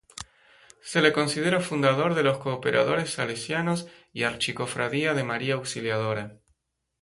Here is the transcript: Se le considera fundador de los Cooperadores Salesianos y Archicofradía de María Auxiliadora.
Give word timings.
Se 0.81 0.99
le 0.99 1.13
considera 1.13 1.59
fundador 1.59 2.15
de 2.15 2.23
los 2.23 2.39
Cooperadores 2.39 3.11
Salesianos 3.13 3.87
y 4.11 4.23
Archicofradía 4.23 5.13
de 5.13 5.23
María 5.23 5.53
Auxiliadora. 5.53 6.39